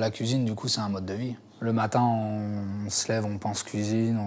[0.00, 1.36] La cuisine, du coup, c'est un mode de vie.
[1.60, 4.18] Le matin, on, se lève, on pense cuisine,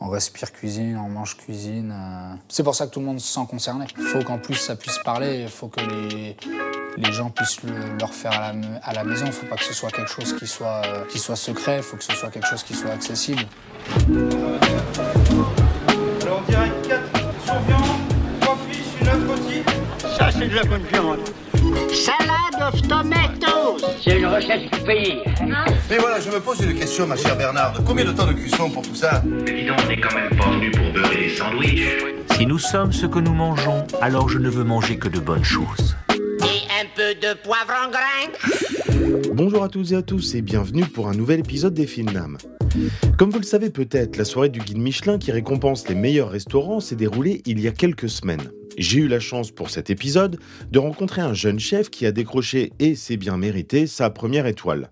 [0.00, 1.92] on, respire cuisine, on mange cuisine.
[1.94, 2.34] Euh.
[2.48, 3.84] C'est pour ça que tout le monde se sent concerné.
[3.98, 6.38] Il faut qu'en plus ça puisse parler, il faut que les,
[6.96, 9.26] les gens puissent le, leur faire à la, maison.
[9.26, 11.82] Il faut pas que ce soit quelque chose qui soit, euh, qui soit secret, il
[11.82, 13.42] faut que ce soit quelque chose qui soit accessible.
[16.22, 16.83] Alors on
[20.38, 21.18] c'est de la bonne viande.
[21.92, 25.18] Salade of tomatoes C'est une recette du pays.
[25.90, 27.82] Mais voilà, je me pose une question, ma chère Bernarde.
[27.86, 30.36] Combien de temps de cuisson pour tout ça Mais dis donc, on n'est quand même
[30.36, 31.88] pas venu pour beurrer des sandwichs.
[32.32, 35.44] Si nous sommes ce que nous mangeons, alors je ne veux manger que de bonnes
[35.44, 35.96] choses.
[36.10, 40.84] Et un peu de poivre en grain Bonjour à tous et à tous et bienvenue
[40.84, 42.38] pour un nouvel épisode des Films d'âme.
[43.18, 46.80] Comme vous le savez peut-être, la soirée du guide Michelin qui récompense les meilleurs restaurants
[46.80, 48.50] s'est déroulée il y a quelques semaines.
[48.76, 50.38] J'ai eu la chance pour cet épisode
[50.70, 54.90] de rencontrer un jeune chef qui a décroché, et c'est bien mérité, sa première étoile.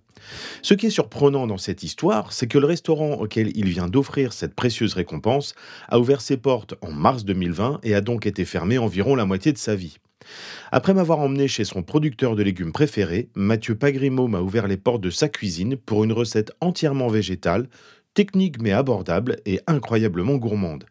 [0.63, 4.33] Ce qui est surprenant dans cette histoire, c'est que le restaurant auquel il vient d'offrir
[4.33, 5.55] cette précieuse récompense
[5.89, 9.53] a ouvert ses portes en mars 2020 et a donc été fermé environ la moitié
[9.53, 9.99] de sa vie.
[10.71, 15.03] Après m'avoir emmené chez son producteur de légumes préféré, Mathieu Pagrimo m'a ouvert les portes
[15.03, 17.69] de sa cuisine pour une recette entièrement végétale,
[18.15, 20.85] technique mais abordable et incroyablement gourmande.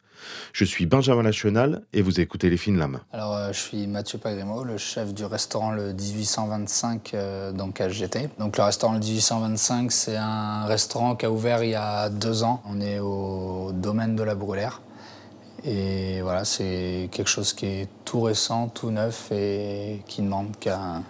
[0.54, 3.00] Je suis Benjamin National et vous écoutez Les Fines Lames.
[3.12, 8.30] Alors, euh, je suis Mathieu Pagrimo, le chef du restaurant Le 1825 euh, GT.
[8.40, 12.44] Donc, le restaurant Le 1825, c'est un restaurant qui a ouvert il y a deux
[12.44, 12.62] ans.
[12.66, 14.82] On est au domaine de la Brûlère.
[15.64, 21.02] Et voilà, c'est quelque chose qui est tout récent, tout neuf et qui demande qu'à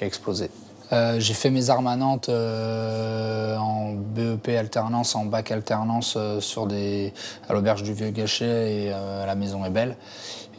[0.00, 0.50] exploser.
[0.92, 6.40] Euh, j'ai fait mes armes à Nantes euh, en BEP alternance, en bac alternance euh,
[6.40, 7.12] sur des,
[7.48, 9.96] à l'auberge du Vieux Gachet et à la Maison est belle.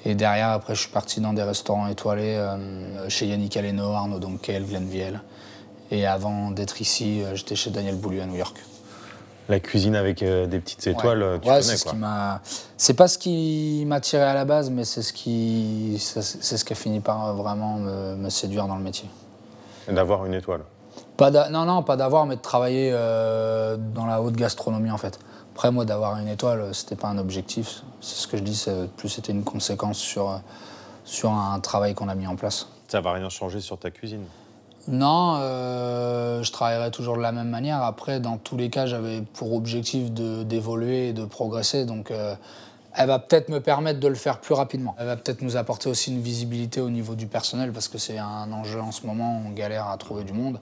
[0.05, 2.41] Et derrière, après, je suis parti dans des restaurants étoilés
[3.09, 5.19] chez Yannick Aleno, Arnaud Donkel, Glenville.
[5.91, 8.55] Et avant d'être ici, j'étais chez Daniel Boulu à New York.
[9.49, 12.41] La cuisine avec des petites étoiles, tu ouais, connais quoi.
[12.77, 16.63] C'est pas ce qui m'a tiré à la base, mais c'est ce qui, c'est ce
[16.63, 19.09] qui a fini par vraiment me séduire dans le métier.
[19.87, 20.61] D'avoir une étoile
[21.19, 25.19] pas Non, non, pas d'avoir, mais de travailler euh, dans la haute gastronomie en fait.
[25.53, 27.83] Après, moi, d'avoir une étoile, c'était pas un objectif.
[27.99, 30.39] C'est ce que je dis, plus c'était une conséquence sur,
[31.03, 32.69] sur un travail qu'on a mis en place.
[32.87, 34.23] Ça va rien changer sur ta cuisine
[34.89, 37.83] Non, euh, je travaillerai toujours de la même manière.
[37.83, 41.85] Après, dans tous les cas, j'avais pour objectif d'évoluer et de progresser.
[41.85, 42.33] Donc, euh,
[42.95, 44.95] elle va peut-être me permettre de le faire plus rapidement.
[44.97, 48.17] Elle va peut-être nous apporter aussi une visibilité au niveau du personnel parce que c'est
[48.17, 50.59] un enjeu en ce moment, on galère à trouver du monde.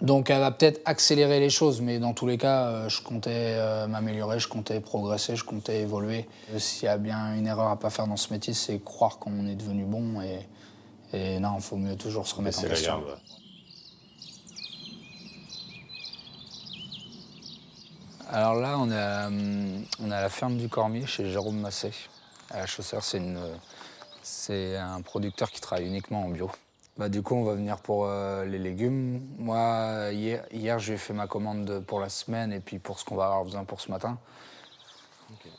[0.00, 3.58] Donc elle va peut-être accélérer les choses, mais dans tous les cas, euh, je comptais
[3.86, 6.26] m'améliorer, je comptais progresser, je comptais évoluer.
[6.56, 9.46] S'il y a bien une erreur à pas faire dans ce métier, c'est croire qu'on
[9.46, 10.38] est devenu bon et,
[11.12, 13.04] et non, il faut mieux toujours se remettre en question.
[18.28, 19.28] Alors là, on est, à,
[20.00, 21.92] on la ferme du Cormier chez Jérôme Massé.
[22.50, 23.02] À la chausseur,
[24.22, 26.50] c'est un producteur qui travaille uniquement en bio.
[26.96, 29.26] Bah, du coup, on va venir pour euh, les légumes.
[29.38, 33.16] Moi, hier, hier j'ai fait ma commande pour la semaine et puis pour ce qu'on
[33.16, 34.18] va avoir besoin pour ce matin.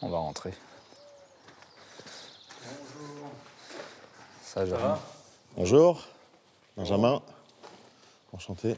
[0.02, 0.54] On va rentrer.
[2.64, 3.32] Bonjour.
[4.44, 5.00] Ça, va?
[5.58, 6.08] Bonjour.
[6.78, 7.22] Benjamin.
[8.32, 8.76] Enchanté.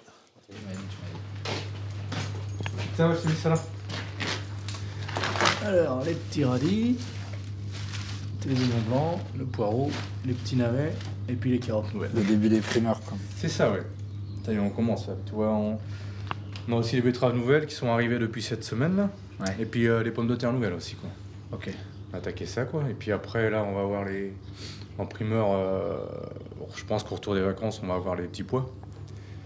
[2.98, 3.60] Ça va, je mis ça là.
[5.66, 6.98] Alors, les petits radis,
[8.48, 9.92] les oignons blancs, le poireau,
[10.26, 10.94] les petits navets
[11.30, 12.12] et puis les carottes nouvelles.
[12.16, 13.18] Le début des primeurs, quoi.
[13.38, 14.58] C'est ça, ouais.
[14.58, 15.14] on commence là.
[15.28, 15.78] Tu vois, on...
[16.72, 19.10] a aussi les betteraves nouvelles qui sont arrivées depuis cette semaine là.
[19.60, 21.10] Et puis euh, les pommes de terre nouvelles aussi, quoi.
[21.52, 21.70] Ok.
[22.10, 22.84] On va attaquer ça, quoi.
[22.90, 24.34] Et puis après, là, on va voir les.
[24.98, 25.98] En primeur, euh,
[26.76, 28.70] je pense qu'au retour des vacances, on va avoir les petits pois.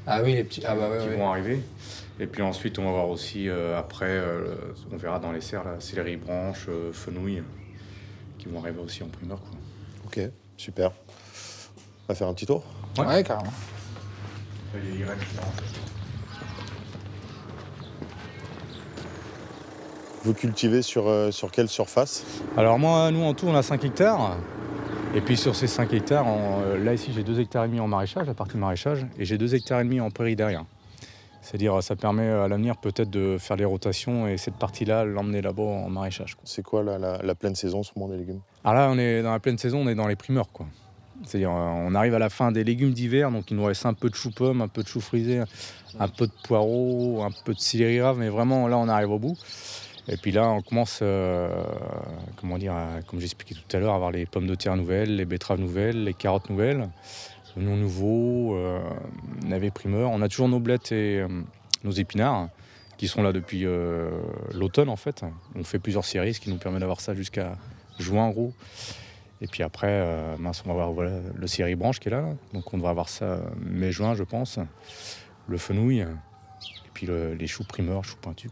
[0.06, 0.64] Ah oui, les petits.
[0.66, 1.62] Ah bah qui vont arriver.
[2.20, 4.56] Et puis ensuite, on va voir aussi, euh, après, euh,
[4.92, 7.44] on verra dans les serres, là, céleri branche, euh, fenouil,
[8.40, 9.40] qui vont arriver aussi en primeur.
[9.40, 9.52] Quoi.
[10.06, 10.92] Ok, super.
[10.92, 12.64] On va faire un petit tour
[12.98, 13.52] Ouais, carrément.
[20.24, 22.26] Vous cultivez sur, sur quelle surface?
[22.58, 24.38] Alors moi, nous en tout, on a 5 hectares.
[25.16, 26.26] Et puis sur ces 5 hectares,
[26.84, 29.56] là ici j'ai 2 hectares et demi en maraîchage, la partie maraîchage, et j'ai 2
[29.56, 30.66] hectares et demi en prairie derrière.
[31.42, 35.64] C'est-à-dire, ça permet à l'avenir peut-être de faire les rotations et cette partie-là, l'emmener là-bas
[35.64, 36.36] en maraîchage.
[36.44, 38.42] C'est quoi la, pleine saison, ce moment des légumes?
[38.66, 40.66] Alors là, on est dans la pleine saison, on est dans les primeurs, quoi.
[41.24, 44.10] C'est-à-dire, on arrive à la fin des légumes d'hiver, donc il nous reste un peu
[44.10, 45.42] de chou-pomme, un peu de chou frisé,
[46.00, 49.20] un peu de poireau, un peu de céleri rave, mais vraiment, là, on arrive au
[49.20, 49.38] bout.
[50.10, 51.64] Et puis là, on commence, euh,
[52.38, 52.74] comment dire,
[53.08, 56.04] comme j'expliquais tout à l'heure, à avoir les pommes de terre nouvelles, les betteraves nouvelles,
[56.04, 56.90] les carottes nouvelles
[57.58, 58.80] oignons nouveaux, euh,
[59.44, 60.12] navets primeurs.
[60.12, 61.28] On a toujours nos blettes et euh,
[61.84, 62.50] nos épinards
[62.98, 64.10] qui sont là depuis euh,
[64.54, 65.24] l'automne en fait.
[65.56, 67.58] On fait plusieurs séries, ce qui nous permet d'avoir ça jusqu'à
[68.00, 68.54] juin en gros.
[69.42, 72.78] Et puis après, mince, on va avoir le série branche qui est là, donc on
[72.78, 74.58] devrait avoir ça mai-juin je pense.
[75.48, 76.06] Le fenouil, et
[76.94, 78.50] puis le- les choux primeurs, choux pointus.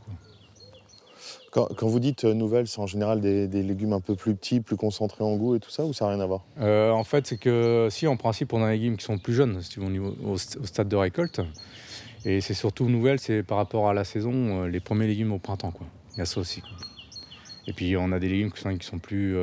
[1.55, 4.75] Quand, vous dites euh, nouvelles, c'est en général des, légumes un peu plus petits, plus
[4.75, 6.43] concentrés en goût et tout ça, ou ça n'a rien à voir?
[6.59, 9.33] Euh, en fait, c'est que si, en principe, on a des légumes qui sont plus
[9.33, 11.39] jeunes, si au, niveau- au au stade de récolte.
[12.25, 15.39] Et c'est surtout nouvelle, c'est par rapport à la saison, euh, les premiers légumes au
[15.39, 15.71] printemps.
[15.71, 15.87] Quoi.
[16.15, 16.61] Il y a ça aussi.
[17.67, 19.37] Et puis, on a des légumes qui sont, plus,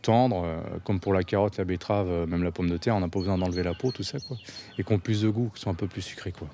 [0.00, 0.46] tendres,
[0.84, 3.36] comme pour la carotte, la betterave, même la pomme de terre, on n'a pas besoin
[3.36, 4.18] d'enlever la peau, tout ça.
[4.20, 4.38] Quoi.
[4.78, 6.32] Et qui ont plus de goût, qui sont un peu plus sucrés.
[6.32, 6.48] Quoi.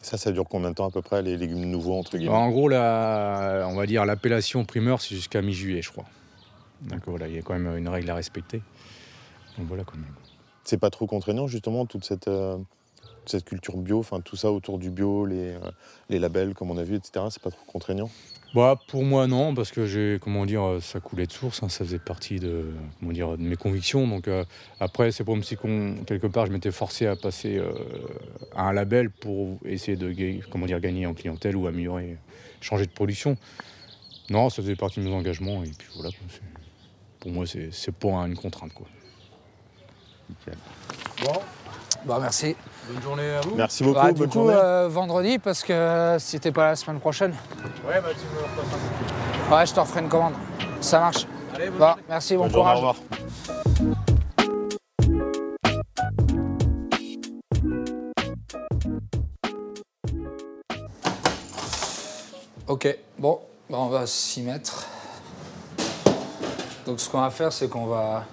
[0.00, 2.50] Ça, ça dure combien de temps à peu près, les légumes nouveaux, entre guillemets En
[2.50, 6.04] gros, la, on va dire l'appellation primeur, c'est jusqu'à mi-juillet, je crois.
[6.82, 8.62] Donc voilà, il y a quand même une règle à respecter.
[9.58, 10.14] Donc voilà quand même.
[10.64, 12.56] C'est pas trop contraignant, justement, toute cette, euh,
[13.26, 15.70] cette culture bio, enfin tout ça autour du bio, les, euh,
[16.10, 17.26] les labels, comme on a vu, etc.
[17.30, 18.10] C'est pas trop contraignant?
[18.54, 21.68] Bah, pour moi, non, parce que j'ai, comment dire, euh, ça coulait de source, hein,
[21.68, 24.08] ça faisait partie de, comment dire, de mes convictions.
[24.08, 24.44] Donc euh,
[24.80, 27.70] après, c'est comme si qu'on- quelque part, je m'étais forcé à passer euh,
[28.56, 30.14] à un label pour essayer de
[30.50, 32.16] comment dire, gagner en clientèle ou améliorer,
[32.62, 33.36] changer de production.
[34.30, 36.10] Non, ça faisait partie de mes engagements, et puis voilà.
[37.20, 38.72] pour moi, c'est, c'est pas une contrainte.
[38.72, 38.86] Quoi.
[41.22, 41.40] Bon,
[42.06, 42.56] bah merci.
[42.88, 43.54] Bonne journée à vous.
[43.56, 44.54] Merci beaucoup, Bah, du bonne coup, journée.
[44.56, 47.32] euh, vendredi, parce que si t'es pas là la semaine prochaine,
[47.86, 48.78] Ouais, bah tu me repasses
[49.50, 50.34] un ouais, je t'en ferai une commande.
[50.80, 51.26] Ça marche.
[51.54, 52.84] Allez, bonne merci, bon Bonne journée, courage.
[52.84, 54.08] au revoir.
[62.66, 63.40] Ok, bon,
[63.70, 64.86] bah, on va s'y mettre.
[66.86, 68.24] Donc ce qu'on va faire, c'est qu'on va,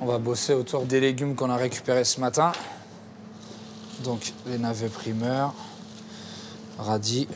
[0.00, 2.52] on va bosser autour des légumes qu'on a récupérés ce matin.
[4.04, 5.52] Donc les navets primeurs,
[6.78, 7.28] radis,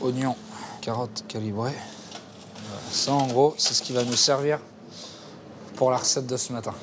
[0.00, 0.36] oignons,
[0.80, 1.72] carottes calibrées.
[2.54, 4.58] Voilà, Ça en gros, c'est ce qui va nous servir
[5.76, 6.74] pour la recette de ce matin.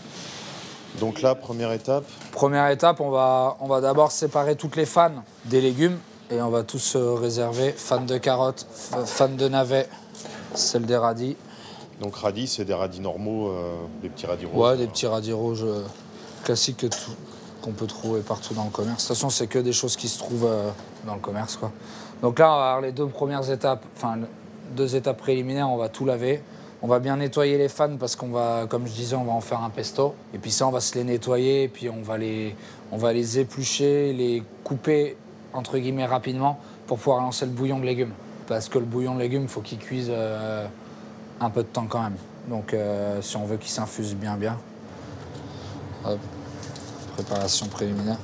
[1.00, 5.24] Donc là, première étape, Première étape, on va, on va d'abord séparer toutes les fans
[5.46, 5.98] des légumes
[6.32, 9.88] et on va tous se réserver fans de carottes, f- fans de navets,
[10.56, 11.36] celle des radis.
[12.02, 14.56] donc radis, c'est des radis normaux, euh, des petits radis roses.
[14.72, 15.84] Ouais, des petits radis rouges euh,
[16.44, 17.12] classiques que tout-
[17.64, 19.04] qu'on peut trouver partout dans le commerce.
[19.04, 20.70] De toute façon, c'est que des choses qui se trouvent euh,
[21.08, 21.56] dans le commerce.
[21.56, 21.72] Quoi.
[22.22, 24.18] Donc là, on va avoir les deux premières étapes, enfin
[24.76, 26.42] deux étapes préliminaires, on va tout laver.
[26.82, 29.40] On va bien nettoyer les fans parce qu'on va, comme je disais, on va en
[29.40, 30.16] faire un pesto.
[30.34, 32.56] Et puis ça, on va se les nettoyer et puis on va les,
[32.92, 35.16] on va les éplucher, les couper
[35.54, 38.12] entre guillemets rapidement pour pouvoir lancer le bouillon de légumes.
[38.48, 40.68] Parce que le bouillon de légumes, faut qu'il cuise euh,
[41.40, 42.18] un peu de temps quand même.
[42.50, 44.58] Donc euh, si on veut qu'il s'infuse bien bien.
[46.06, 46.20] Hop.
[47.16, 48.18] Préparation préliminaire.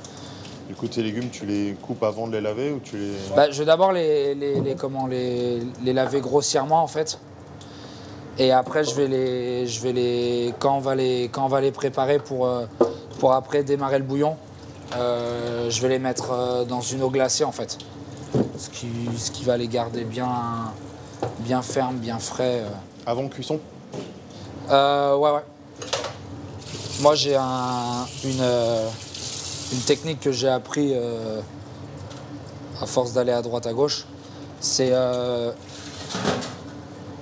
[0.68, 3.12] Du coup, tes légumes, tu les coupes avant de les laver ou tu les...
[3.34, 7.18] Bah, je vais d'abord les, les, les- comment, les, les laver grossièrement en fait.
[8.38, 9.66] Et après je vais les.
[9.66, 10.54] Je vais les.
[10.60, 12.64] Quand on va les, quand on va les préparer pour, euh,
[13.18, 14.36] pour après démarrer le bouillon,
[14.96, 17.76] euh, je vais les mettre euh, dans une eau glacée en fait.
[18.56, 18.88] Ce qui,
[19.18, 20.30] ce qui va les garder bien,
[21.40, 22.62] bien fermes, bien frais.
[23.04, 23.58] Avant cuisson?
[24.70, 25.44] Euh, ouais, ouais.
[27.00, 28.88] Moi, j'ai euh,
[29.72, 31.40] une technique que j'ai appris euh,
[32.82, 34.04] à force d'aller à droite à gauche.
[34.60, 35.50] C'est euh,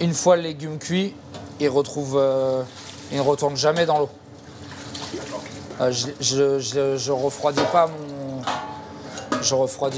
[0.00, 1.14] une fois le légume cuit,
[1.60, 4.08] il ne retourne jamais dans l'eau.
[5.90, 7.60] Je, je refroidis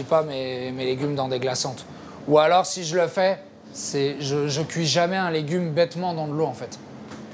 [0.03, 1.87] pas mes, mes légumes dans des glaçantes.
[2.29, 3.43] Ou alors, si je le fais,
[3.75, 6.79] je, je cuis jamais un légume bêtement dans de l'eau en fait.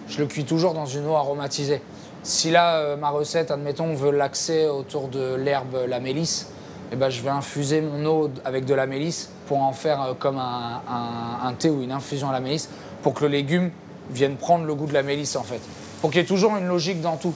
[0.08, 1.82] Je le cuis toujours dans une eau aromatisée.
[2.28, 6.48] Si là, euh, ma recette, admettons, veut l'axer autour de l'herbe, la mélisse,
[6.90, 10.14] eh ben, je vais infuser mon eau avec de la mélisse pour en faire euh,
[10.18, 12.68] comme un, thé ou une infusion à la mélisse
[13.02, 13.70] pour que le légume
[14.10, 15.60] vienne prendre le goût de la mélisse en fait.
[16.00, 17.32] Pour qu'il y ait toujours une logique dans tout.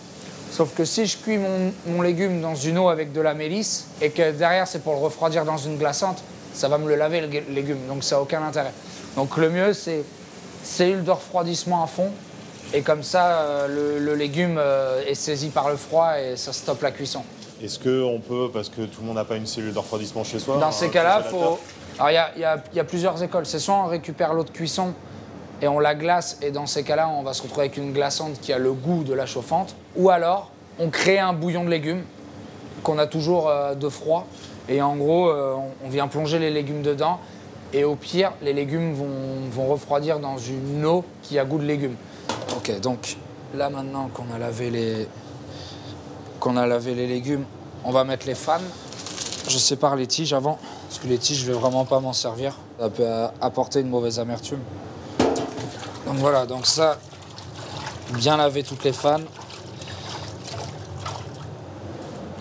[0.50, 3.86] Sauf que si je cuis mon, mon légume dans une eau avec de la mélisse
[4.02, 6.20] et que derrière c'est pour le refroidir dans une glaçante,
[6.52, 7.78] ça va me le laver le gu- légume.
[7.88, 8.72] Donc ça n'a aucun intérêt.
[9.14, 10.02] Donc le mieux c'est
[10.64, 12.10] cellule de refroidissement à fond
[12.72, 16.52] et comme ça euh, le, le légume euh, est saisi par le froid et ça
[16.52, 17.22] stoppe la cuisson.
[17.62, 20.38] Est-ce qu'on peut, parce que tout le monde n'a pas une cellule de refroidissement chez
[20.38, 21.58] soi Dans un ces cas-là, faut.
[22.08, 22.30] Il y a,
[22.74, 23.44] y y plusieurs écoles.
[23.44, 24.94] C'est soit on récupère l'eau de cuisson
[25.60, 28.40] et on la glace, et dans ces cas-là, on va se retrouver avec une glaçante
[28.40, 29.74] qui a le goût de la chauffante.
[29.96, 32.02] Ou alors, on crée un bouillon de légumes
[32.82, 34.26] qu'on a toujours euh, de froid.
[34.70, 37.18] Et en gros, on- on vient plonger les légumes dedans.
[37.74, 39.06] Et au pire, les légumes vont,
[39.50, 41.96] vont refroidir dans une eau qui a goût de légumes.
[42.60, 43.16] Ok, donc
[43.54, 45.08] là maintenant qu'on a lavé les,
[46.40, 47.44] qu'on a lavé les légumes,
[47.84, 48.60] on va mettre les fans.
[49.48, 52.58] Je sépare les tiges avant, parce que les tiges, je vais vraiment pas m'en servir.
[52.78, 53.08] Ça peut
[53.40, 54.58] apporter une mauvaise amertume.
[56.06, 56.98] Donc voilà, donc ça,
[58.12, 59.20] bien laver toutes les fans.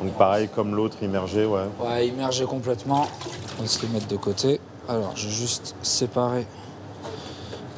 [0.02, 1.64] Donc pareil comme l'autre, immergé, ouais.
[1.80, 3.08] Ouais, immerger complètement.
[3.58, 4.60] On va se les mettre de côté.
[4.90, 6.46] Alors, je vais juste séparer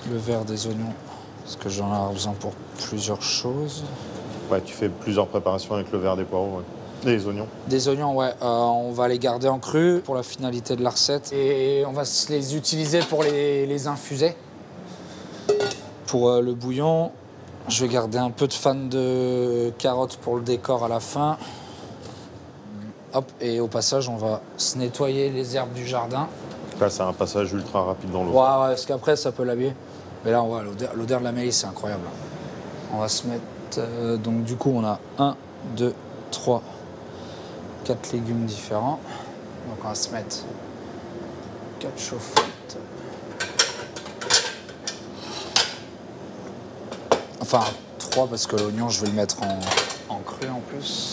[0.10, 0.94] le verre des oignons,
[1.52, 2.54] parce que j'en ai besoin pour
[2.88, 3.84] plusieurs choses.
[4.50, 6.64] Ouais, tu fais plusieurs préparations avec le verre des poireaux, ouais.
[7.04, 7.48] Des oignons.
[7.68, 10.92] Des oignons, ouais, euh, on va les garder en cru pour la finalité de la
[10.92, 11.34] recette.
[11.34, 14.36] Et on va les utiliser pour les, les infuser.
[16.06, 17.12] Pour euh, le bouillon,
[17.68, 21.38] je vais garder un peu de fan de carottes pour le décor à la fin.
[23.14, 26.28] Hop, et au passage, on va se nettoyer les herbes du jardin.
[26.80, 28.32] Là, c'est un passage ultra rapide dans l'eau.
[28.32, 29.74] Ouais, ouais, parce qu'après, ça peut l'habiller.
[30.24, 30.64] Mais là, on voit
[30.96, 32.04] l'odeur de la mélisse, c'est incroyable.
[32.94, 33.42] On va se mettre.
[33.78, 35.36] euh, donc, du coup, on a 1,
[35.78, 35.94] 2,
[36.32, 36.62] 3,
[37.86, 39.00] 4 légumes différents.
[39.68, 40.38] Donc, on va se mettre
[41.80, 42.78] 4 chauffettes.
[47.42, 47.62] Enfin,
[48.00, 49.60] 3 parce que l'oignon, je vais le mettre en,
[50.14, 51.12] en cru en plus.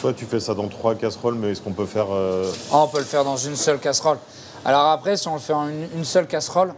[0.00, 2.06] Toi, tu fais ça dans trois casseroles, mais est-ce qu'on peut faire.
[2.12, 4.18] euh, Ah, on peut le faire dans une seule casserole.
[4.64, 6.72] Alors après, si on le fait en une, une seule casserole,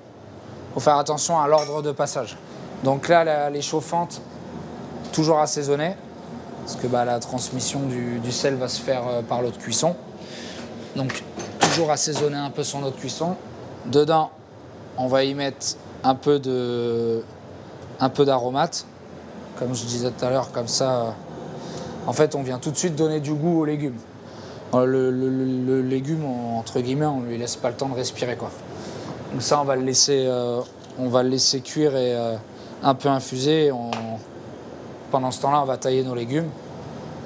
[0.75, 2.37] faut faire attention à l'ordre de passage.
[2.85, 4.21] Donc là, les chauffantes,
[5.12, 5.95] toujours assaisonnées,
[6.65, 9.97] parce que bah, la transmission du, sel va se faire euh, par l'eau de cuisson.
[10.97, 11.25] Donc
[11.59, 13.37] toujours assaisonner un peu son eau de cuisson.
[13.87, 14.31] Dedans,
[14.97, 17.23] on va y mettre un peu de,
[18.25, 18.87] d'aromate,
[19.59, 20.91] comme je disais tout à l'heure, comme ça.
[20.91, 21.11] euh,
[22.07, 23.99] en fait, on vient tout de suite donner du goût aux légumes.
[24.75, 28.39] Euh, Le, légume, entre guillemets, on lui laisse pas le temps de respirer.
[29.33, 30.61] Donc ça, on va le laisser, euh,
[30.99, 32.35] on va le laisser cuire et euh,
[32.83, 33.73] un peu infuser.
[35.11, 36.49] Pendant ce temps-là, on va tailler nos légumes.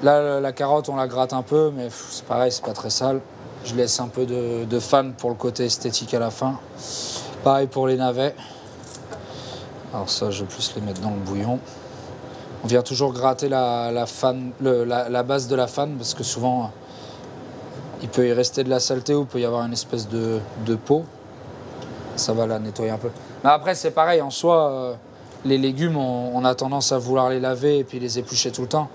[0.03, 3.21] Là, la- carotte, on la gratte un peu, mais c'est pareil, c'est pas très sale.
[3.63, 6.59] Je laisse un peu de, fan pour le côté esthétique à la fin.
[7.43, 8.35] Pareil pour les navets.
[9.93, 11.59] Alors ça, je vais plus les mettre dans le bouillon.
[12.63, 16.71] On vient toujours gratter la, la base de la fan parce que souvent
[18.01, 20.39] il peut y rester de la saleté ou il peut y avoir une espèce de,
[20.65, 21.05] de peau.
[22.15, 23.09] Ça va la nettoyer un peu.
[23.43, 24.93] Mais après, c'est pareil, en soi, euh,
[25.43, 28.67] les légumes, on, a tendance à vouloir les laver et puis les éplucher tout le
[28.67, 28.89] temps.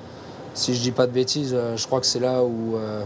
[0.54, 3.02] Si je dis pas de bêtises, euh, je crois que c'est là où, euh,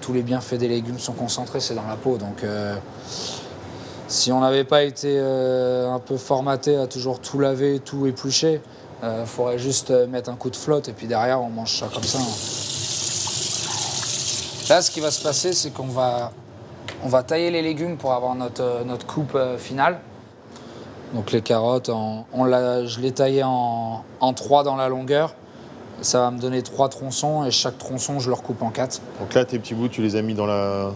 [0.00, 2.16] tous les bienfaits des légumes sont concentrés, c'est dans la peau.
[2.16, 2.44] Donc
[4.06, 8.60] si on n'avait pas été un peu formaté à toujours tout laver, tout éplucher,
[9.02, 12.04] il faudrait juste mettre un coup de flotte et puis derrière on mange ça comme
[12.04, 12.18] ça.
[12.18, 12.62] hein.
[14.68, 16.30] Là, ce qui va se passer, c'est qu'on va,
[17.04, 19.98] on va tailler les légumes pour avoir notre, euh, notre coupe euh, finale.
[21.14, 25.34] Donc les carottes, on l'a- je les taillais en, en trois dans la longueur.
[26.00, 29.00] Ça va me donner trois tronçons et chaque tronçon, je le recoupe en quatre.
[29.20, 30.90] Donc là, tes petits bouts, tu les as mis dans la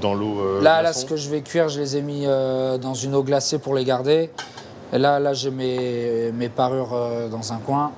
[0.00, 0.40] dans l'eau.
[0.40, 3.14] euh, Là, là, ce que je vais cuire, je les ai mis euh, dans une
[3.14, 4.30] eau glacée pour les garder.
[4.92, 7.92] Et là, là, j'ai mes, mes parures euh, dans un coin.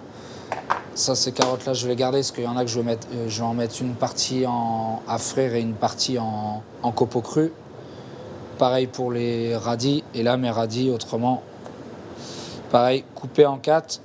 [0.99, 2.85] Ça, ces carottes-là, je vais les garder parce qu'il y en a que je vais,
[2.85, 6.65] mettre, euh, je vais en mettre une partie en, à frire et une partie en,
[6.83, 7.53] en copeaux crus.
[8.59, 10.03] Pareil pour les radis.
[10.13, 11.45] Et là, mes radis, autrement,
[12.73, 14.01] pareil, coupé en quatre.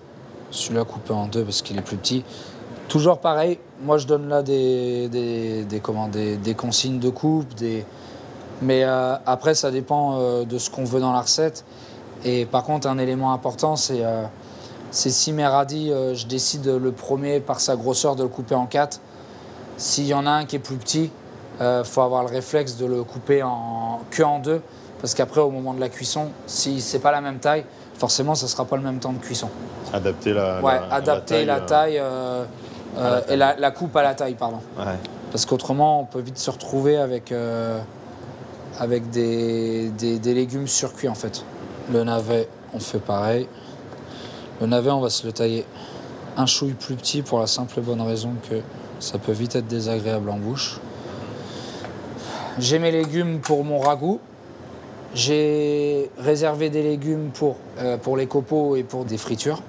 [0.52, 2.24] Celui-là coupé en deux parce qu'il est plus petit.
[2.90, 7.48] Toujours pareil, moi je donne là des, des, comment, des, consignes de coupe,
[8.62, 11.66] mais euh, après ça dépend euh, de ce qu'on veut dans la recette.
[12.24, 14.04] Et par contre, un élément important, c'est
[14.94, 18.56] c'est si mes radis, euh, je décide le premier par sa grosseur de le couper
[18.56, 19.02] en quatre.
[19.78, 21.12] S'il y en a un qui est plus petit,
[21.60, 24.62] il faut avoir le réflexe de le couper en, que en deux.
[25.02, 27.66] Parce qu'après, au moment de la cuisson, si c'est pas la même taille,
[27.98, 29.50] forcément, ça sera pas le même temps de cuisson.
[29.94, 30.62] Adapter la.
[30.62, 32.44] Ouais, la- adapter la euh, taille, euh,
[32.98, 34.60] euh, et la, la coupe à la taille, pardon.
[34.78, 34.86] Ouais.
[35.32, 37.80] Parce qu'autrement, on peut vite se retrouver avec, euh,
[38.80, 41.44] avec des, des- des légumes surcuits en fait.
[41.92, 43.48] Le navet, on fait pareil.
[44.64, 45.66] Le navet, on va se le tailler
[46.38, 48.62] un chouille plus petit pour la simple et bonne raison que
[48.98, 50.80] ça peut vite être désagréable en bouche.
[52.60, 54.22] J'ai mes légumes pour mon ragoût.
[55.14, 59.62] J'ai réservé des légumes pour, euh, les copeaux et pour des fritures.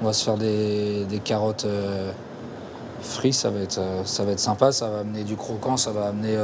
[0.00, 2.12] On va se faire des, carottes euh,
[3.02, 5.90] frites, ça va, être, euh, ça va être sympa, ça va amener du croquant, ça
[5.90, 6.34] va amener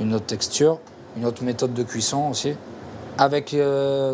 [0.00, 0.78] une autre texture,
[1.18, 2.54] une autre méthode de cuisson aussi.
[3.18, 3.54] Avec,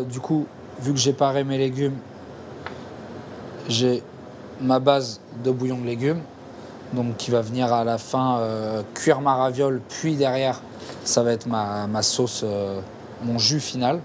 [0.09, 0.45] du coup,
[0.81, 1.95] vu que j'ai paré mes légumes,
[3.67, 4.03] j'ai
[4.61, 6.21] ma base de bouillon de légumes,
[6.93, 10.61] donc qui va venir à la fin euh, cuire ma raviole, puis derrière,
[11.03, 12.79] ça va être ma, ma sauce, euh,
[13.23, 13.99] mon jus final.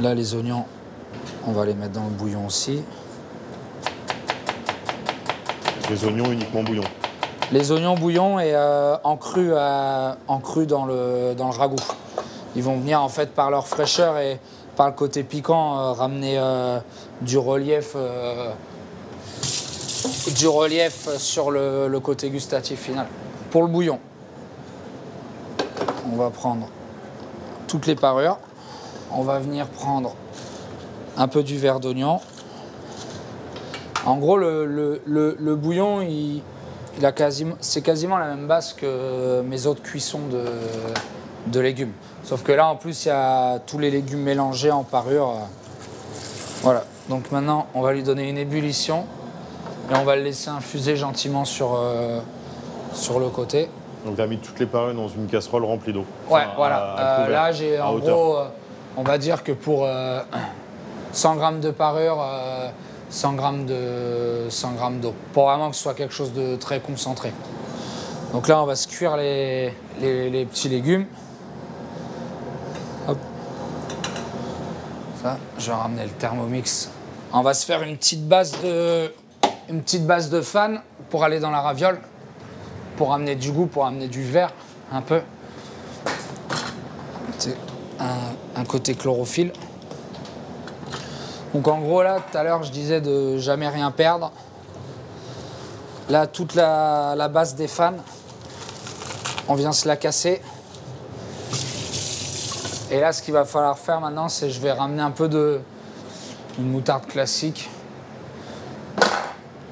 [0.00, 0.64] Là, les oignons,
[1.46, 2.82] on va les mettre dans le bouillon aussi.
[5.90, 6.84] Les oignons uniquement bouillon.
[7.50, 11.76] Les oignons bouillon et euh, en cru, en cru dans, le, dans le ragoût.
[12.56, 14.38] Ils vont venir en fait par leur fraîcheur et
[14.76, 16.40] par le côté piquant ramener
[17.20, 17.94] du relief,
[20.34, 23.06] du relief sur le, côté gustatif final.
[23.50, 23.98] Pour le bouillon,
[26.12, 26.68] on va prendre
[27.66, 28.38] toutes les parures.
[29.10, 30.14] On va venir prendre
[31.16, 32.20] un peu du verre d'oignon.
[34.06, 36.06] En gros, le, bouillon,
[37.60, 40.44] c'est quasiment la même base que mes autres cuissons de,
[41.48, 41.92] de légumes.
[42.24, 45.34] Sauf que là, en plus, il y a tous les légumes mélangés en parure.
[46.62, 46.84] Voilà.
[47.08, 49.06] Donc maintenant, on va lui donner une ébullition
[49.92, 52.20] et on va le laisser infuser gentiment sur, euh,
[52.94, 53.68] sur le côté.
[54.06, 56.04] Donc tu as mis toutes les parures dans une casserole remplie d'eau.
[56.28, 56.76] Ouais, Enfin, voilà.
[56.76, 58.16] à- à Euh, là, j'ai en hauteur.
[58.16, 58.44] gros, euh,
[58.96, 60.20] on va dire que pour euh,
[61.12, 62.68] 100 grammes de parure, euh,
[63.10, 66.80] 100 grammes de 100 grammes d'eau, pour vraiment que ce soit quelque chose de très
[66.80, 67.32] concentré.
[68.32, 71.04] Donc là, on va se cuire les, les- les petits légumes.
[73.08, 73.18] Hop.
[75.22, 76.90] Ça, je vais ramener le thermomix.
[77.32, 79.12] On va se faire une petite base de,
[79.72, 81.98] une petite base de fan pour aller dans la raviole,
[82.96, 84.52] pour amener du goût, pour amener du vert
[84.92, 85.22] un peu.
[88.54, 89.52] Un côté chlorophylle.
[91.54, 94.30] Donc en gros là, tout à l'heure je disais de jamais rien perdre.
[96.08, 97.94] Là, toute la, la base des fans,
[99.48, 100.42] on vient se la casser.
[102.90, 105.60] Et là, ce qu'il va falloir faire maintenant, c'est je vais ramener un peu de
[106.58, 107.70] une moutarde classique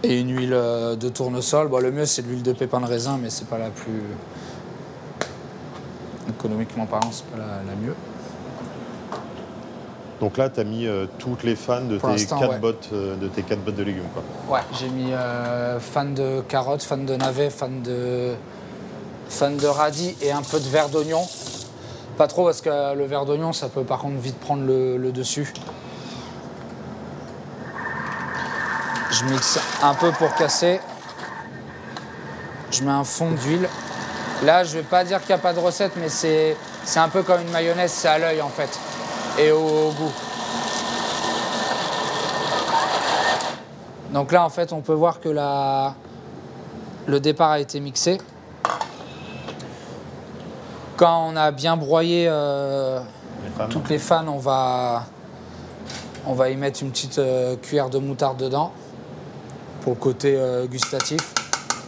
[0.03, 1.69] et une huile euh, de tournesol.
[1.69, 4.03] Bon, le mieux c'est de l'huile de pépin de raisin, mais c'est pas la plus
[6.29, 7.95] économiquement parlant, c'est pas la, la mieux.
[10.21, 12.59] Donc là, tu as mis euh, toutes les fans de Pour tes, quatre ouais.
[12.59, 14.05] bottes, euh, de tes quatre bottes de légumes.
[14.13, 14.23] Quoi.
[14.55, 18.35] Ouais, j'ai mis euh, fan de carottes, fan de navets, fan de
[19.31, 21.23] fan de radis et un peu de verre d'oignon.
[22.19, 25.11] Pas trop parce que le verre d'oignon, ça peut par contre vite prendre le, le
[25.11, 25.55] dessus.
[29.21, 30.81] Je mixe un peu pour casser.
[32.71, 33.69] Je mets un fond d'huile.
[34.45, 37.11] Là, je vais pas dire qu'il n'y a pas de recette, mais c'est c'est un
[37.11, 38.71] peu comme une mayonnaise, c'est à l'œil en fait
[39.39, 40.13] et au, au goût.
[44.13, 45.95] Donc là, en fait, on peut voir que la...
[47.07, 48.19] le départ a été mixé.
[50.97, 53.01] Quand on a bien broyé euh,
[53.59, 55.05] Les toutes les fans, on va,
[56.27, 58.73] on va y mettre une petite euh, cuillère de moutarde dedans
[59.81, 61.21] pour le côté euh, gustatif.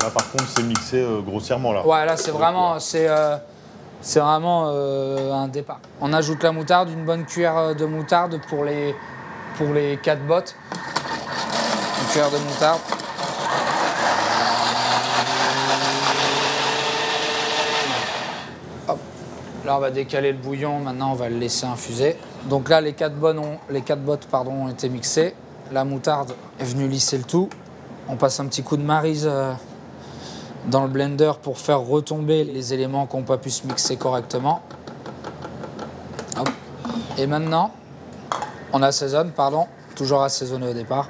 [0.01, 1.73] Là, par contre, c'est mixé euh, grossièrement.
[1.73, 1.87] Là.
[1.87, 3.37] Ouais, là, c'est vraiment, c'est, euh,
[4.01, 5.81] c'est vraiment un départ.
[6.01, 8.95] On ajoute la moutarde, une bonne cuillère de moutarde pour les,
[9.57, 10.57] pour les quatre bottes.
[10.73, 12.81] Une cuillère de moutarde.
[18.89, 18.99] Hop.
[19.65, 20.81] Là, on va décaler le bouillon.
[20.81, 22.17] Maintenant, on va le laisser infuser.
[22.47, 25.35] Donc là, les quatre, bonnes ont, les quatre bottes pardon, ont été mixées.
[25.71, 27.49] La moutarde est venue lisser le tout.
[28.09, 29.53] On passe un petit coup de marise euh,
[30.67, 34.63] dans le blender pour faire retomber les éléments qui n'ont pas pu se mixer correctement.
[36.39, 36.49] Hop.
[37.19, 37.73] Et maintenant,
[38.73, 41.09] on assaisonne, pardon, toujours assaisonné au départ.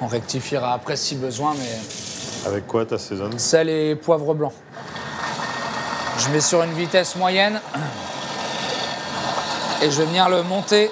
[0.00, 4.52] On rectifiera après si besoin, mais Avec quoi tu assaisonnes sel et poivre blanc.
[6.18, 7.60] Je mets sur une vitesse moyenne
[9.82, 10.90] et je vais venir le monter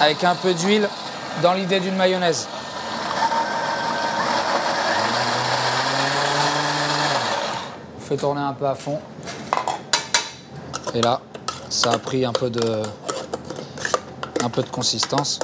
[0.00, 0.88] avec un peu d'huile
[1.42, 2.48] dans l'idée d'une mayonnaise.
[8.10, 8.98] Fait tourner un peu à fond.
[10.96, 11.20] Et là,
[11.68, 12.82] ça a pris un peu de,
[14.42, 15.38] un peu de consistance.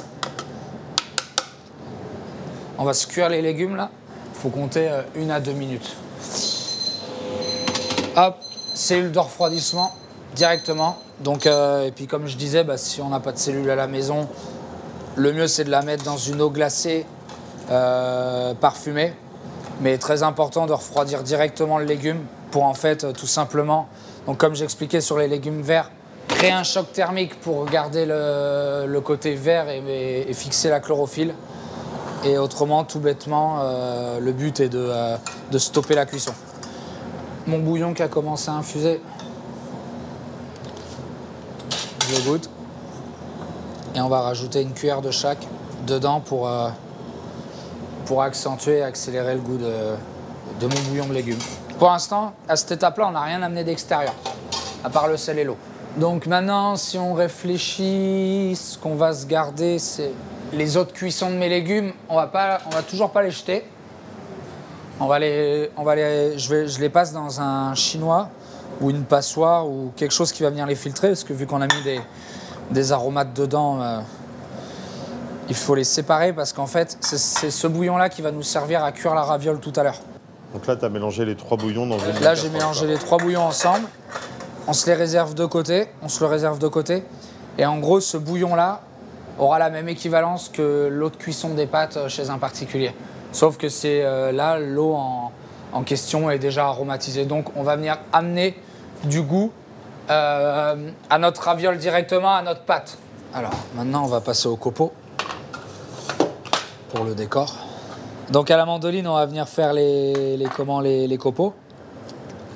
[2.77, 3.89] On va se cuire les légumes là.
[4.33, 5.95] Faut compter euh, une à deux minutes.
[8.17, 8.35] Hop,
[8.73, 9.93] cellule de refroidissement
[10.35, 10.97] directement.
[11.21, 13.75] Donc, euh, et puis comme je disais, bah, si on n'a pas de cellule à
[13.77, 14.27] la maison,
[15.15, 17.05] le mieux c'est de la mettre dans une eau glacée
[17.71, 19.13] euh, parfumée.
[19.79, 22.25] Mais très important de refroidir directement le légume
[22.63, 23.87] en fait euh, tout simplement,
[24.25, 25.91] donc comme j'expliquais sur les légumes verts,
[26.27, 31.33] créer un choc thermique pour garder le, côté vert et, fixer la chlorophylle.
[32.25, 35.17] Et autrement, tout bêtement, euh, le but est de, euh,
[35.51, 36.33] de stopper la cuisson.
[37.45, 38.99] Mon bouillon qui a commencé à infuser,
[42.09, 42.49] je goûte.
[43.95, 45.47] Et on va rajouter une cuillère de chaque
[45.85, 46.49] dedans pour,
[48.21, 51.39] accentuer et accélérer le goût de mon bouillon de légumes.
[51.79, 54.13] Pour l'instant, à cette étape-là, on n'a rien amené d'extérieur,
[54.83, 55.57] à part le sel et l'eau.
[55.97, 60.11] Donc maintenant, si on réfléchit, ce qu'on va se garder, c'est
[60.53, 61.91] les autres cuissons de mes légumes.
[62.09, 63.63] On va, pas, on va toujours pas les jeter.
[64.99, 68.29] On va les, on va les, je, vais, je les passe dans un chinois
[68.81, 71.61] ou une passoire ou quelque chose qui va venir les filtrer parce que vu qu'on
[71.61, 72.01] a mis des,
[72.71, 73.99] des aromates dedans, euh,
[75.49, 78.83] il faut les séparer parce qu'en fait, c'est- c'est ce bouillon-là qui va nous servir
[78.83, 79.99] à cuire la raviole tout à l'heure.
[80.53, 82.19] Donc là, tu as mélangé les trois bouillons dans une.
[82.21, 83.87] Là, j'ai mélangé les trois bouillons ensemble.
[84.67, 85.87] On se les réserve de côté.
[86.01, 87.03] On se le réserve de côté.
[87.57, 88.81] Et en gros, ce bouillon-là
[89.39, 92.93] aura la même équivalence que l'eau de cuisson des pâtes euh, chez un particulier.
[93.31, 95.31] Sauf que c'est euh, là, l'eau en,
[95.73, 97.25] en question est déjà aromatisée.
[97.25, 98.59] Donc, on va venir amener
[99.03, 99.51] du goût
[100.09, 102.97] euh, à notre raviole directement, à notre pâte.
[103.33, 104.93] Alors, maintenant, on va passer au copeaux
[106.93, 107.53] pour le décor.
[108.31, 111.53] Donc, à la mandoline, on va venir faire les, les, comment, les, les copeaux.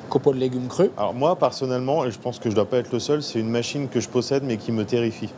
[0.09, 0.89] Copeaux de légumes crus.
[0.97, 3.49] Alors moi, personnellement, et je pense que je dois pas être le seul, c'est une
[3.49, 5.29] machine que je possède mais qui me terrifie.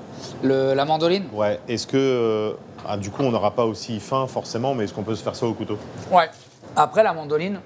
[0.41, 1.25] Le- la mandoline?
[1.31, 1.59] Ouais.
[1.67, 1.97] Est-ce que.
[1.97, 2.53] euh,
[2.87, 5.35] ah, du coup, on n'aura pas aussi faim forcément, mais est-ce qu'on peut se faire
[5.35, 5.77] ça au couteau?
[6.11, 6.27] Ouais.
[6.75, 7.59] Après, la mandoline,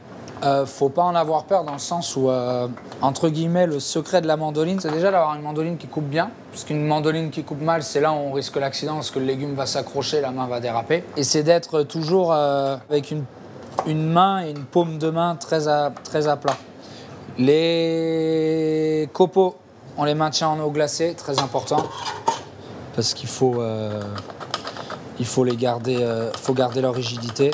[0.43, 2.67] euh, faut pas en avoir peur dans le sens où, euh,
[3.01, 6.29] entre guillemets, le secret de la mandoline, c'est déjà d'avoir une mandoline qui coupe bien.
[6.51, 9.25] Parce qu'une mandoline qui coupe mal, c'est là où on risque l'accident parce que le
[9.25, 11.03] légume va s'accrocher, la main va déraper.
[11.15, 13.23] Et c'est d'être toujours euh, avec une,
[13.87, 16.55] une main et une paume de main très à, très à plat.
[17.39, 19.55] Les copeaux,
[19.97, 21.83] on les maintient en eau glacée, très important.
[22.95, 24.01] Parce qu'il faut, euh,
[25.19, 25.97] il faut les garder,
[26.35, 27.51] faut garder leur rigidité.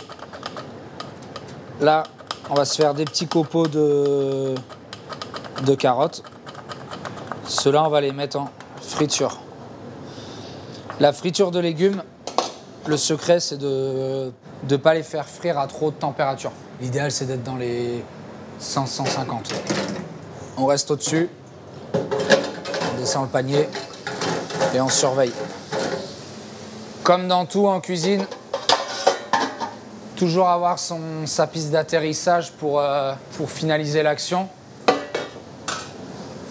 [1.82, 2.04] Là,
[2.50, 4.56] on va se faire des petits copeaux de,
[5.78, 6.24] carottes.
[7.48, 8.50] Ceux-là, on va les mettre en
[8.82, 9.40] friture.
[11.00, 12.04] La friture de légumes,
[12.86, 14.32] le secret, c'est de
[14.70, 16.52] ne pas les faire frire à trop de température.
[16.82, 18.04] L'idéal, c'est d'être dans les
[18.62, 19.54] 100-150.
[20.58, 21.30] On reste au-dessus,
[21.94, 23.68] on descend le panier
[24.74, 25.34] et on surveille.
[27.04, 28.26] Comme dans tout en cuisine,
[30.24, 34.48] toujours avoir son, sa piste d'atterrissage pour, euh, pour finaliser l'action.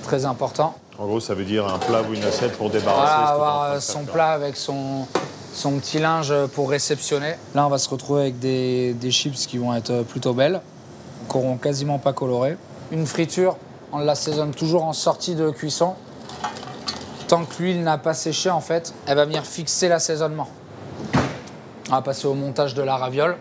[0.03, 0.75] Très important.
[0.99, 3.15] En gros, ça veut dire un plat ou une assiette pour débarrasser.
[3.15, 5.07] Voilà, avoir euh, son plat avec son,
[5.55, 7.37] son petit linge pour réceptionner.
[7.55, 10.61] Là, on va se retrouver avec des, des chips qui vont être plutôt belles,
[11.31, 12.59] qui n'auront quasiment pas coloré.
[12.91, 13.57] Une friture,
[13.91, 15.95] on l'assaisonne toujours en sortie de cuisson.
[17.27, 20.49] Tant que l'huile n'a pas séché, en fait, elle va venir fixer l'assaisonnement.
[21.89, 23.39] On va passer au montage de la raviole.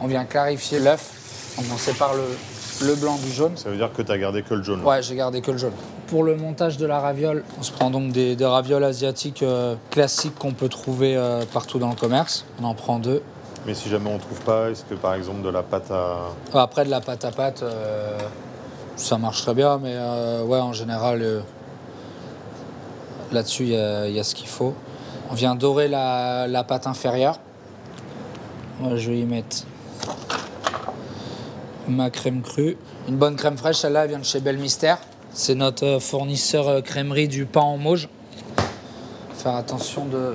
[0.00, 1.54] On vient clarifier l'œuf.
[1.56, 3.56] Donc on sépare le, le blanc du jaune.
[3.56, 4.82] Ça veut dire que tu as gardé que le jaune.
[4.84, 5.72] Ouais, j'ai gardé que le jaune.
[6.08, 9.74] Pour le montage de la raviole, on se prend donc des, des ravioles asiatiques euh,
[9.90, 12.44] classiques qu'on peut trouver euh, partout dans le commerce.
[12.60, 13.22] On en prend deux.
[13.66, 16.18] Mais si jamais on trouve pas, est-ce que par exemple de la pâte à.
[16.48, 18.16] Enfin, Après, de la pâte à pâte, euh,
[18.96, 21.40] ça marche très bien, mais euh, ouais, en général, euh,
[23.32, 24.74] là-dessus, il y, a- il y a ce qu'il faut.
[25.30, 27.40] On vient dorer la, la pâte inférieure.
[28.80, 29.64] Moi, je vais y mettre
[31.88, 32.76] ma crème crue.
[33.08, 34.98] Une bonne crème fraîche, celle-là, elle vient de chez Belle Mystère.
[35.32, 38.08] C'est notre fournisseur euh, crèmerie du pain en Mauge.
[39.34, 40.34] Faire attention de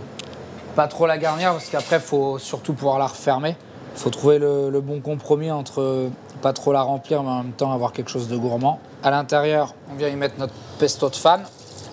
[0.76, 3.56] pas trop la garnir parce qu'après, faut surtout pouvoir la refermer.
[3.96, 6.10] Faut trouver le, le bon compromis entre euh,
[6.42, 8.80] pas trop la remplir mais en même temps avoir quelque chose de gourmand.
[9.04, 11.42] À l'intérieur, on vient y mettre notre pesto de fan.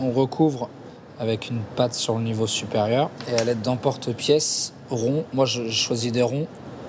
[0.01, 0.69] On recouvre
[1.19, 5.25] avec une pâte sur le niveau supérieur et à l'aide d'emporte-pièces ronds.
[5.33, 6.47] Moi, je choisis des ronds.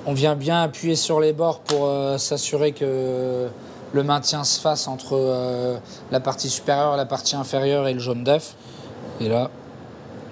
[0.10, 3.48] On vient bien appuyer sur les bords pour euh, s'assurer que
[3.93, 5.78] le maintien se fasse entre euh,
[6.10, 8.56] la partie supérieure, la partie inférieure et le jaune d'œuf.
[9.22, 9.52] Et là,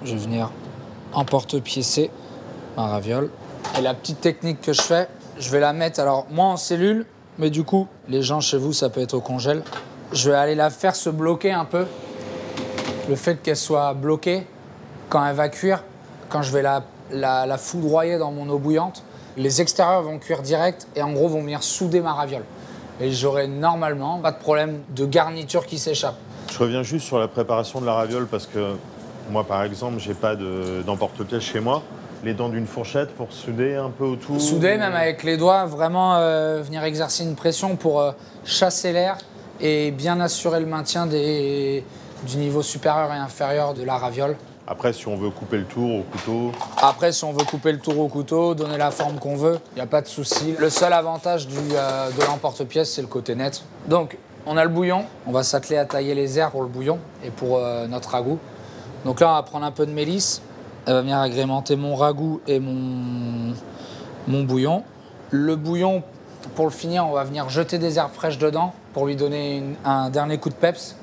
[0.02, 0.50] je vais venir
[1.12, 2.10] emporte-piécer
[2.76, 3.30] ma raviole.
[3.78, 7.06] Et la petite technique que je fais, je vais la mettre, alors moi en cellule,
[7.38, 9.62] mais du coup, les gens chez vous, ça peut être au congèle.
[10.10, 11.86] Je vais aller la faire se bloquer un peu.
[13.08, 14.44] Le fait qu'elle soit bloquée,
[15.08, 15.84] quand elle va cuire,
[16.30, 16.62] quand je vais
[17.12, 19.04] la foudroyer dans mon eau bouillante,
[19.38, 22.44] les extérieurs vont cuire direct et en gros vont venir souder ma raviole.
[23.00, 26.16] Et j'aurai normalement pas de problème de garniture qui s'échappe.
[26.50, 28.74] Je reviens juste sur la préparation de la raviole parce que
[29.30, 31.82] moi, par exemple, j'ai pas de- d'emporte-pièce chez moi.
[32.24, 34.40] Les dents d'une fourchette pour souder un peu autour.
[34.40, 38.10] Souder, même avec les doigts, vraiment euh, venir exercer une pression pour euh,
[38.44, 39.18] chasser l'air
[39.60, 41.84] et bien assurer le maintien des,
[42.26, 44.36] du niveau supérieur et inférieur de la raviole.
[44.70, 47.78] Après, si on veut couper le tour au couteau, Après, si on veut couper le
[47.78, 50.54] tour au couteau, donner la forme qu'on veut, il n'y a pas de souci.
[50.58, 53.64] Le seul avantage du, euh, de l'emporte-pièce, c'est le côté net.
[53.86, 55.06] Donc, on a le bouillon.
[55.26, 58.38] On va s'atteler à tailler les airs pour le bouillon et pour euh, notre ragoût.
[59.06, 60.42] Donc là, on va prendre un peu de mélisse.
[60.84, 63.54] Elle va venir agrémenter mon ragoût et mon,
[64.26, 64.82] mon bouillon.
[65.30, 66.02] Le bouillon,
[66.56, 70.10] pour le finir, on va venir jeter des herbes fraîches dedans pour lui donner un
[70.10, 70.97] dernier coup de peps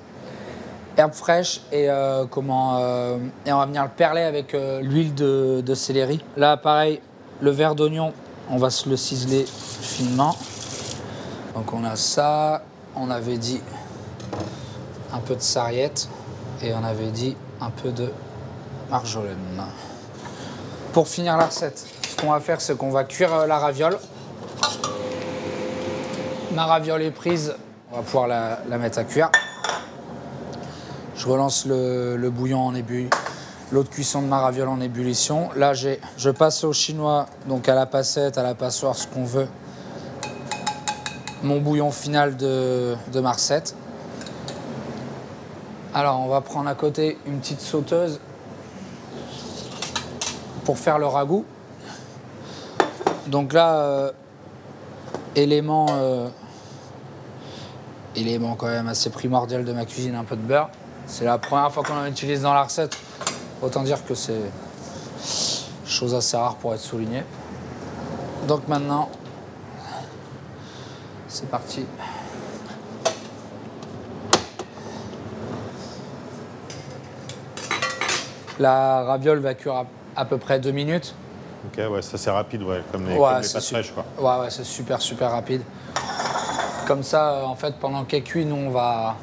[0.98, 5.14] herbes fraîches et euh, comment euh, et on va venir le perler avec euh, l'huile
[5.14, 6.24] de, céleri.
[6.38, 7.02] Là, pareil,
[7.42, 8.14] le verre d'oignon,
[8.50, 10.36] on va se le ciseler finement.
[11.54, 12.64] Donc on a ça,
[12.96, 13.62] on avait dit
[15.14, 16.10] un peu de sarriette
[16.62, 18.12] et on avait dit un peu de
[18.90, 19.64] marjolaine.
[20.94, 23.98] Pour finir la recette, ce qu'on va faire, c'est qu'on va cuire la raviole.
[26.54, 27.54] Ma raviole est prise,
[27.92, 29.30] on va pouvoir la mettre à cuire.
[31.16, 33.10] Je relance le, bouillon en ébullition,
[33.72, 35.50] l'eau de cuisson de ma raviole en ébullition.
[35.56, 39.48] Là, je passe au chinois, donc à la passette, à la passoire, ce qu'on veut.
[41.42, 43.24] Mon bouillon final de, de.
[45.94, 48.20] Alors, on va prendre à côté une petite sauteuse
[50.66, 51.46] pour faire le ragoût.
[53.28, 54.12] Donc là, euh,
[55.36, 56.28] élément, euh,
[58.16, 60.70] élément quand même assez primordial de ma cuisine, un peu de beurre.
[61.08, 62.98] C'est la première fois qu'on en utilise dans la recette.
[63.62, 64.42] Autant dire que c'est
[65.86, 67.24] chose assez rare pour être soulignée.
[68.48, 69.10] Donc maintenant,
[71.28, 71.86] c'est parti.
[78.60, 81.14] La raviole va cuire à, à peu près deux minutes.
[81.66, 84.06] Ok, ouais, ça c'est rapide, ouais, comme les, Ouais, comme les pâtes fraîches, quoi.
[84.18, 85.62] Ouais, ouais, c'est super, super rapide.
[86.88, 89.16] Comme ça, euh, en fait, pendant qu'elle cuit, nous, on va,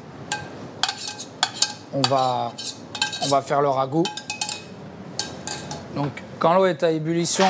[1.93, 2.51] on va,
[3.23, 4.03] on va faire le ragoût.
[5.95, 7.45] Donc, quand l'eau est à ébullition,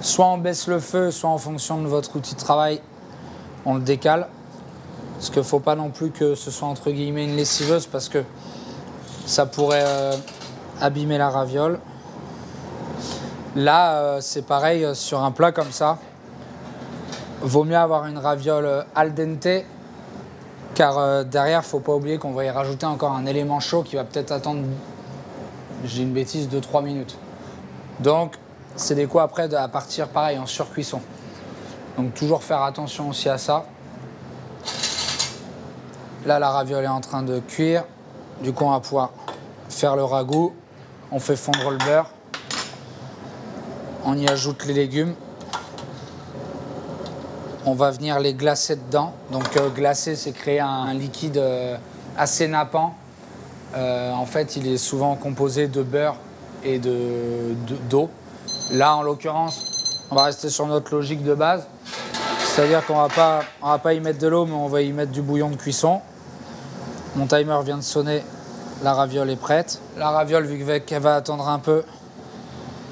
[0.00, 2.80] soit on baisse le feu, soit en fonction de votre outil de travail,
[3.64, 4.28] on le décale.
[5.14, 8.08] Parce qu'il ne faut pas non plus que ce soit entre guillemets une lessiveuse parce
[8.08, 8.22] que
[9.24, 10.12] ça pourrait euh,
[10.80, 11.80] abîmer la raviole.
[13.56, 15.98] Là, euh, c'est pareil euh, sur un plat comme ça.
[17.40, 19.64] Vaut mieux avoir une raviole al dente,
[20.76, 23.96] car euh, derrière, faut pas oublier qu'on va y rajouter encore un élément chaud qui
[23.96, 24.62] va peut-être attendre,
[25.84, 27.16] j'ai une bêtise, 2-3 minutes.
[28.00, 28.34] Donc,
[28.76, 31.00] c'est des coups après à partir pareil en surcuisson.
[31.96, 33.64] Donc, toujours faire attention aussi à ça.
[36.26, 37.84] Là, la raviole est en train de cuire.
[38.42, 39.12] Du coup, on va pouvoir
[39.70, 40.52] faire le ragoût.
[41.10, 42.10] On fait fondre le beurre.
[44.04, 45.14] On y ajoute les légumes.
[47.68, 49.12] On va venir les glacer dedans.
[49.32, 51.76] Donc euh, glacer, c'est créer un, liquide euh,
[52.16, 52.94] assez nappant.
[53.74, 56.14] Euh, en fait, il est souvent composé de beurre
[56.62, 58.08] et de- de- d'eau.
[58.72, 61.66] Là, en l'occurrence, on va rester sur notre logique de base.
[62.44, 65.20] C'est-à-dire qu'on on va pas y mettre de l'eau, mais on va y mettre du
[65.20, 66.00] bouillon de cuisson.
[67.16, 68.22] Mon timer vient de sonner.
[68.84, 69.80] La raviole est prête.
[69.98, 71.82] La raviole, vu que- qu'elle va attendre un peu,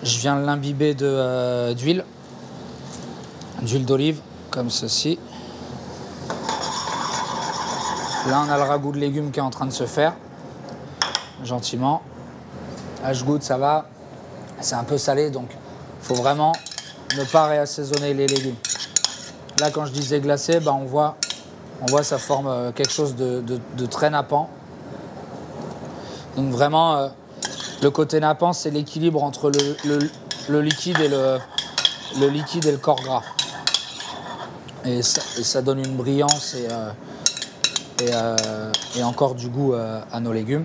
[0.03, 2.05] je viens l'imbiber de, d'huile,
[3.63, 4.21] d'huile d'olive,
[4.55, 5.19] comme ceci.
[8.29, 10.15] Là, on a le ragoût de légumes qui est en train de se faire,
[11.43, 12.03] gentiment.
[13.11, 13.87] Je goûte, ça va.
[14.61, 16.53] C'est un peu salé, donc il faut vraiment
[17.19, 18.55] ne pas réassaisonner les légumes.
[19.59, 21.17] Là, quand je disais glacé, bah, on voit,
[21.83, 24.49] on voit ça forme euh, quelque chose de, très nappant.
[26.37, 27.09] Donc vraiment, euh,
[27.83, 33.23] le côté nappant, c'est l'équilibre entre le, liquide et le liquide et le corps gras.
[34.85, 36.91] Et ça, et ça donne une brillance et, euh,
[38.03, 40.65] et, euh, et encore du goût euh, à nos légumes.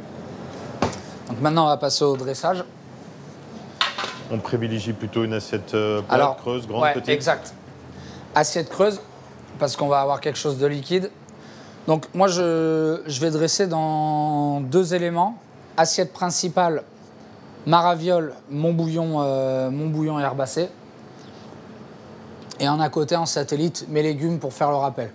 [1.29, 2.63] Donc maintenant, on va passer au dressage.
[4.31, 7.09] On privilégie plutôt une assiette plate, Alors, creuse, grande, ouais, petite.
[7.09, 7.53] Exact.
[8.35, 8.99] Assiette creuse,
[9.57, 11.09] parce qu'on va avoir quelque chose de liquide.
[11.87, 15.37] Donc moi, je, je vais dresser dans deux éléments.
[15.77, 16.83] Assiette principale,
[17.65, 20.69] ma raviole, mon bouillon, euh, mon bouillon herbacé.
[22.59, 25.11] Et en à côté, en satellite, mes légumes pour faire le rappel.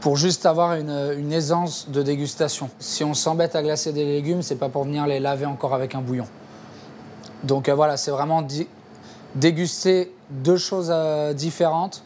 [0.00, 2.70] Pour juste avoir une, aisance de dégustation.
[2.78, 5.94] Si on s'embête à glacer des légumes, c'est pas pour venir les laver encore avec
[5.94, 6.26] un bouillon.
[7.44, 8.46] Donc euh, voilà, c'est vraiment
[9.34, 12.02] déguster deux choses euh, différentes,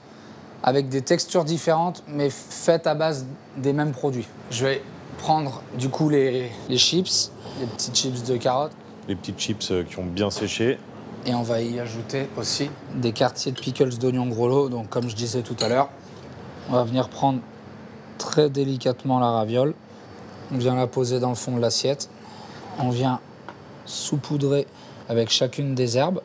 [0.63, 4.29] avec des textures différentes, mais faites à base des mêmes produits.
[4.51, 4.83] Je vais
[5.19, 8.73] prendre du coup les, les chips, les petites chips de carottes,
[9.09, 10.79] Les petites chips euh, qui ont bien séché.
[11.27, 14.69] Et on va y ajouter aussi des quartiers de pickles d'oignons gros lot.
[14.69, 15.91] Donc comme je disais tout à l'heure,
[16.71, 17.41] on va venir prendre
[18.17, 19.75] très délicatement la raviole.
[20.53, 22.09] On vient la poser dans le fond de l'assiette.
[22.79, 23.21] On vient
[23.85, 24.67] saupoudrer
[25.09, 26.21] avec chacune des herbes.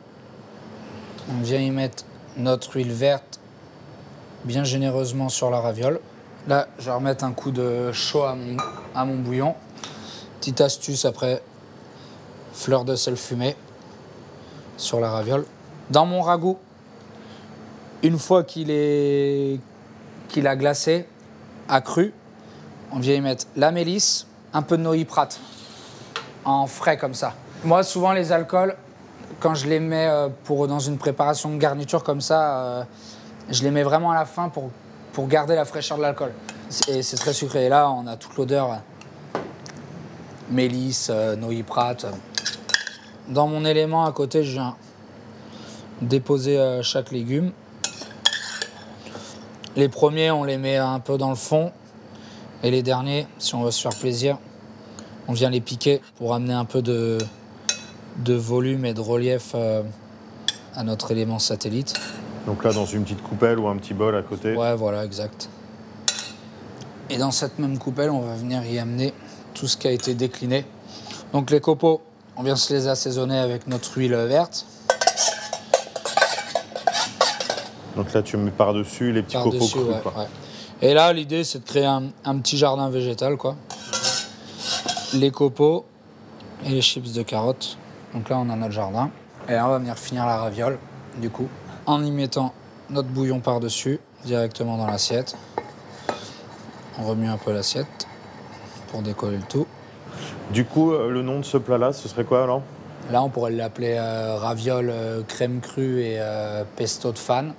[1.28, 2.04] On vient y mettre
[2.36, 3.40] notre huile verte
[4.44, 6.00] bien généreusement sur la raviole.
[6.48, 9.54] Là, je vais remettre un coup de chaud à mon, bouillon.
[10.40, 11.42] Petite astuce après,
[12.52, 13.54] fleur de sel fumé
[14.82, 15.46] sur la raviole.
[15.90, 16.58] Dans mon ragoût,
[18.02, 19.58] une fois qu'il est
[20.28, 21.06] qu'il a glacé,
[21.68, 22.12] accru,
[22.90, 25.28] on vient y mettre la mélisse, un peu de noix-prat
[26.44, 27.34] en frais comme ça.
[27.64, 28.74] Moi, souvent les alcools,
[29.40, 32.84] quand je les mets euh, pour dans une préparation de garniture comme ça, euh,
[33.50, 34.70] je les mets vraiment à la fin pour
[35.12, 36.32] pour garder la fraîcheur de l'alcool.
[36.88, 37.66] Et c'est très sucré.
[37.66, 39.38] Et là, on a toute l'odeur euh,
[40.50, 41.96] mélisse, noyer prat.
[43.28, 44.76] Dans mon élément à côté, je viens
[46.00, 47.52] déposer euh, chaque légume.
[49.76, 51.72] Les premiers, on les met un peu dans le fond.
[52.62, 54.38] Et les derniers, si on veut se faire plaisir,
[55.28, 57.18] on vient les piquer pour amener un peu de,
[58.18, 59.82] de volume et de relief euh,
[60.74, 61.94] à notre élément satellite.
[62.46, 64.54] Donc là, dans une petite coupelle ou un petit bol à côté.
[64.56, 65.48] Ouais, voilà, exact.
[67.08, 69.12] Et dans cette même coupelle, on va venir y amener
[69.54, 70.64] tout ce qui a été décliné.
[71.32, 72.00] Donc les copeaux,
[72.36, 74.66] on vient se les assaisonner avec notre huile verte.
[77.96, 79.86] Donc là, tu mets par-dessus les petits copeaux Par-dessus, crus.
[79.88, 80.12] ouais, quoi.
[80.16, 80.26] ouais.
[80.80, 83.54] Et là, l'idée, c'est de créer un, un petit jardin végétal, quoi.
[85.12, 85.84] Les copeaux
[86.64, 87.76] et les chips de carottes.
[88.14, 89.10] Donc là, on a notre jardin.
[89.48, 90.78] Et là, on va venir finir la raviole,
[91.18, 91.48] du coup,
[91.86, 92.54] en y mettant
[92.90, 95.36] notre bouillon par-dessus, directement dans l'assiette.
[96.98, 98.06] On remue un peu l'assiette
[98.90, 99.66] pour décoller le tout.
[100.52, 102.62] Du coup, euh, le nom de ce plat-là, ce serait quoi alors?
[103.10, 107.54] Là, on pourrait l'appeler euh, raviole euh, crème crue et euh, pesto de fan,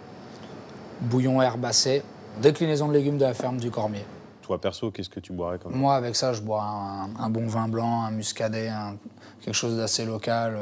[1.01, 2.03] bouillon herbacé,
[2.41, 4.05] déclinaison de légumes de la ferme du Cormier.
[4.41, 7.47] Toi, perso, qu'est-ce que tu boirais comme Moi, avec ça, je bois un, un bon
[7.47, 8.95] vin blanc, un muscadet, un-
[9.41, 10.57] quelque chose d'assez local,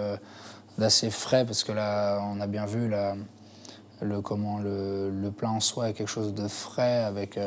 [0.77, 3.15] d'assez frais, parce que là, on a bien vu là,
[4.01, 7.37] le, comment, le, le plat en soi est quelque chose de frais avec,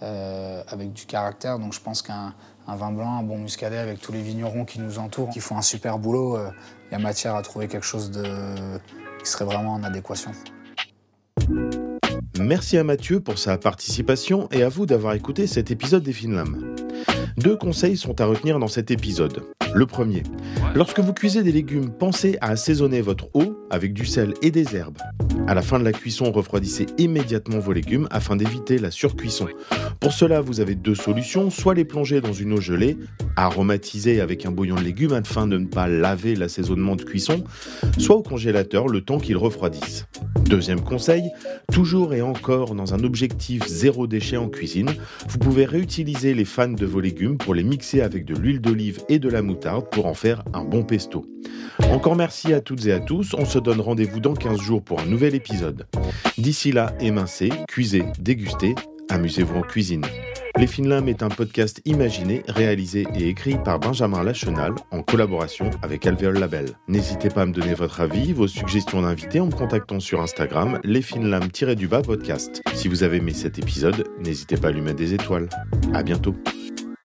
[0.00, 1.58] avec du caractère.
[1.60, 2.34] Donc je pense qu'un
[2.70, 5.56] un vin blanc, un bon muscadet avec tous les vignerons qui nous entourent, qui font
[5.56, 6.50] un super boulot, euh,
[6.88, 8.22] il y a matière à trouver quelque chose de,
[9.22, 10.30] qui serait vraiment en adéquation.
[12.38, 16.76] Merci à Mathieu pour sa participation et à vous d'avoir écouté cet épisode des Finlam.
[17.36, 19.42] Deux conseils sont à retenir dans cet épisode.
[19.72, 20.24] Le premier,
[20.74, 24.74] lorsque vous cuisez des légumes, pensez à assaisonner votre eau avec du sel et des
[24.74, 24.98] herbes.
[25.46, 29.46] À la fin de la cuisson, refroidissez immédiatement vos légumes afin d'éviter la surcuisson.
[30.00, 32.98] Pour cela, vous avez deux solutions, soit les plonger dans une eau gelée,
[33.36, 37.44] aromatisée avec un bouillon de légumes afin de ne pas laver l'assaisonnement de cuisson,
[37.98, 40.06] soit au congélateur le temps qu'il refroidisse.
[40.46, 41.30] Deuxième conseil,
[41.72, 44.90] toujours et encore dans un objectif zéro déchet en cuisine,
[45.28, 49.00] vous pouvez réutiliser les fans de vos légumes pour les mixer avec de l'huile d'olive
[49.08, 49.59] et de la moutarde
[49.90, 51.26] pour en faire un bon pesto.
[51.90, 55.00] Encore merci à toutes et à tous, on se donne rendez-vous dans 15 jours pour
[55.00, 55.86] un nouvel épisode.
[56.38, 58.74] D'ici là, émincez, cuisez, dégustez,
[59.08, 60.04] amusez-vous en cuisine.
[60.56, 66.06] Les Finlam est un podcast imaginé, réalisé et écrit par Benjamin Lachenal en collaboration avec
[66.06, 66.66] Alvéole Label.
[66.88, 70.80] N'hésitez pas à me donner votre avis, vos suggestions d'invités en me contactant sur Instagram
[70.84, 72.62] lesfinlam-podcast.
[72.74, 75.48] Si vous avez aimé cet épisode, n'hésitez pas à lui mettre des étoiles.
[75.94, 76.34] À bientôt.